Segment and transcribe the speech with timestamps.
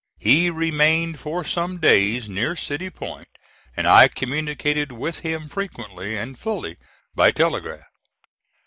[0.17, 3.27] He remained for some days near City Point,
[3.77, 6.77] and I communicated with him frequently and fully
[7.13, 7.85] by telegraph.